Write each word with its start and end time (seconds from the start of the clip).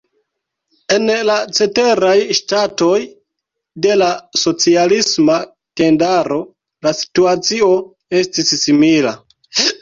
En 0.93 1.09
la 1.29 1.33
ceteraj 1.57 2.13
ŝtatoj 2.37 2.95
de 3.87 3.97
la 4.03 4.07
socialisma 4.45 5.37
tendaro 5.83 6.41
la 6.89 6.95
situacio 7.03 7.71
estis 8.23 8.51
simila. 8.65 9.15